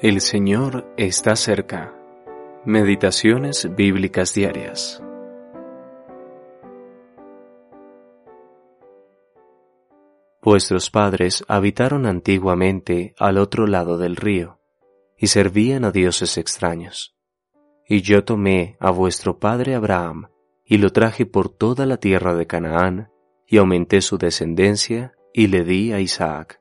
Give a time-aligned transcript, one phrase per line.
[0.00, 1.92] El Señor está cerca.
[2.64, 5.02] Meditaciones bíblicas diarias.
[10.40, 14.60] Vuestros padres habitaron antiguamente al otro lado del río
[15.16, 17.16] y servían a dioses extraños.
[17.84, 20.28] Y yo tomé a vuestro padre Abraham
[20.64, 23.10] y lo traje por toda la tierra de Canaán
[23.48, 26.57] y aumenté su descendencia y le di a Isaac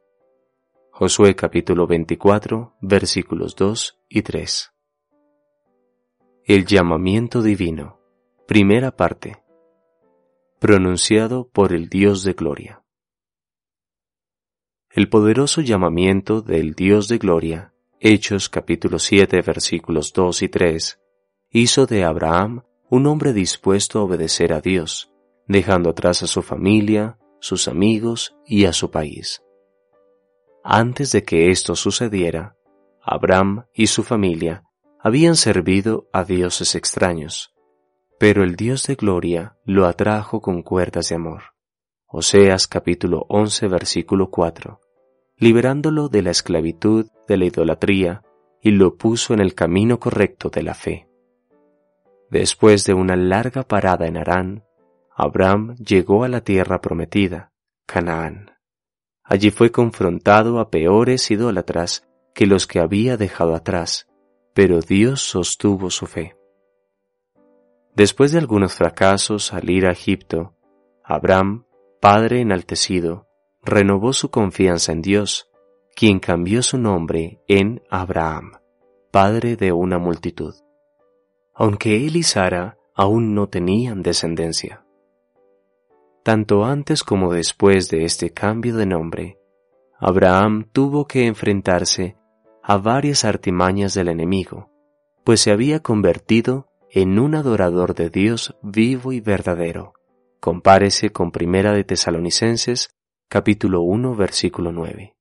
[1.00, 4.74] Josué capítulo 24 versículos 2 y 3.
[6.44, 8.00] El llamamiento divino.
[8.48, 9.44] Primera parte.
[10.58, 12.84] Pronunciado por el Dios de Gloria.
[14.90, 21.00] El poderoso llamamiento del Dios de Gloria, Hechos capítulo 7 versículos 2 y 3,
[21.52, 25.14] hizo de Abraham un hombre dispuesto a obedecer a Dios,
[25.46, 29.44] dejando atrás a su familia, sus amigos y a su país.
[30.70, 32.58] Antes de que esto sucediera,
[33.02, 34.66] Abraham y su familia
[35.00, 37.56] habían servido a dioses extraños,
[38.20, 41.54] pero el Dios de gloria lo atrajo con cuerdas de amor.
[42.06, 44.82] Oseas capítulo 11 versículo 4,
[45.38, 48.24] liberándolo de la esclavitud de la idolatría
[48.62, 51.08] y lo puso en el camino correcto de la fe.
[52.30, 54.66] Después de una larga parada en Harán,
[55.16, 57.54] Abraham llegó a la tierra prometida,
[57.86, 58.57] Canaán.
[59.28, 64.08] Allí fue confrontado a peores idólatras que los que había dejado atrás,
[64.54, 66.38] pero Dios sostuvo su fe.
[67.94, 70.56] Después de algunos fracasos al ir a Egipto,
[71.04, 71.66] Abraham,
[72.00, 73.28] padre enaltecido,
[73.64, 75.50] renovó su confianza en Dios,
[75.96, 78.54] quien cambió su nombre en Abraham,
[79.12, 80.56] padre de una multitud,
[81.54, 84.87] aunque él y Sara aún no tenían descendencia.
[86.28, 89.40] Tanto antes como después de este cambio de nombre,
[89.98, 92.18] Abraham tuvo que enfrentarse
[92.62, 94.70] a varias artimañas del enemigo,
[95.24, 99.94] pues se había convertido en un adorador de Dios vivo y verdadero.
[100.42, 102.90] Compárese con Primera de Tesalonicenses,
[103.30, 105.16] capítulo 1, versículo 9.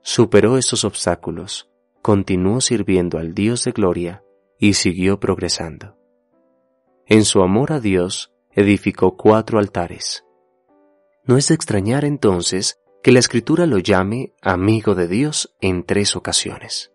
[0.00, 4.24] Superó estos obstáculos, continuó sirviendo al Dios de gloria
[4.58, 5.98] y siguió progresando.
[7.04, 10.24] En su amor a Dios, edificó cuatro altares.
[11.24, 16.16] No es de extrañar entonces que la escritura lo llame amigo de Dios en tres
[16.16, 16.92] ocasiones.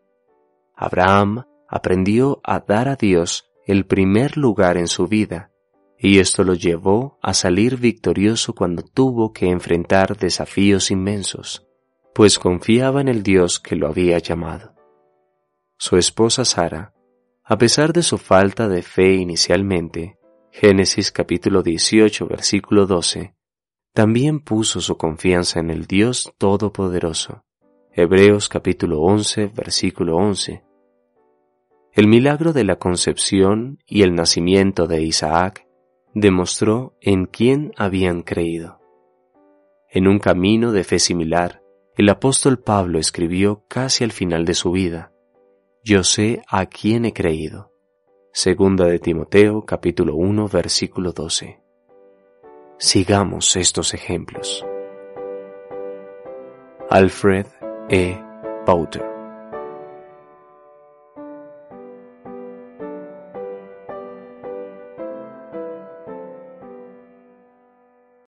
[0.75, 5.51] Abraham aprendió a dar a Dios el primer lugar en su vida,
[5.99, 11.67] y esto lo llevó a salir victorioso cuando tuvo que enfrentar desafíos inmensos,
[12.13, 14.75] pues confiaba en el Dios que lo había llamado.
[15.77, 16.93] Su esposa Sara,
[17.43, 20.16] a pesar de su falta de fe inicialmente,
[20.59, 23.35] Génesis capítulo 18 versículo 12,
[23.93, 27.43] también puso su confianza en el Dios Todopoderoso.
[27.91, 30.63] Hebreos capítulo 11 versículo 11.
[31.93, 35.67] El milagro de la concepción y el nacimiento de Isaac
[36.15, 38.79] demostró en quién habían creído.
[39.91, 41.61] En un camino de fe similar,
[41.95, 45.13] el apóstol Pablo escribió casi al final de su vida,
[45.83, 47.76] Yo sé a quién he creído
[48.39, 51.59] Segunda de Timoteo capítulo 1 versículo 12.
[52.77, 54.63] Sigamos estos ejemplos.
[56.87, 57.47] Alfred
[57.89, 58.15] E.
[58.63, 59.16] Pauter